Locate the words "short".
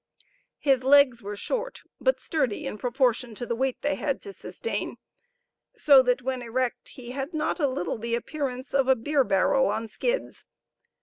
1.35-1.83